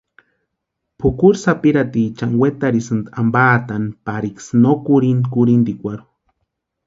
[0.99, 6.05] Pʼukuri sapirhatiechani wetarhisïnti ampantaani pariksï no kurhini kurhintikwarhu.